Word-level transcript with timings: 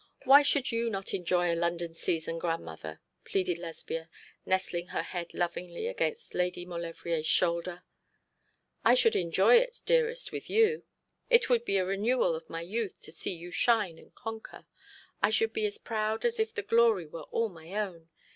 Why 0.25 0.41
should 0.41 0.71
you 0.71 0.89
not 0.89 1.13
enjoy 1.13 1.53
a 1.53 1.55
London 1.55 1.93
season, 1.93 2.39
grandmother?' 2.39 2.99
pleaded 3.23 3.59
Lesbia, 3.59 4.09
nestling 4.47 4.87
her 4.87 5.03
head 5.03 5.31
lovingly 5.35 5.85
against 5.85 6.33
Lady 6.33 6.65
Maulevrier's 6.65 7.27
shoulder. 7.27 7.83
'I 8.83 8.95
should 8.95 9.15
enjoy 9.15 9.57
it, 9.59 9.83
dearest, 9.85 10.31
with 10.31 10.49
you. 10.49 10.85
It 11.29 11.49
would 11.51 11.63
be 11.65 11.77
a 11.77 11.85
renewal 11.85 12.33
of 12.33 12.49
my 12.49 12.61
youth 12.61 12.99
to 13.01 13.11
see 13.11 13.33
you 13.35 13.51
shine 13.51 13.99
and 13.99 14.11
conquer. 14.15 14.65
I 15.21 15.29
should 15.29 15.53
be 15.53 15.67
as 15.67 15.77
proud 15.77 16.25
as 16.25 16.39
if 16.39 16.51
the 16.51 16.63
glory 16.63 17.05
were 17.05 17.25
all 17.29 17.49
my 17.49 17.71
own. 17.75 18.09